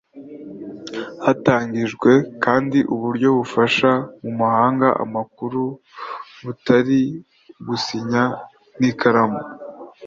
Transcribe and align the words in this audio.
Hatangijwe 1.25 2.11
kandi 2.43 2.77
uburyo 2.93 3.29
bufasha 3.37 3.89
mu 4.23 4.29
guhanahana 4.37 4.87
amakuru 5.03 5.61
butari 6.43 7.01
ugusinya 7.59 8.23
n’ikaramu 8.79 9.41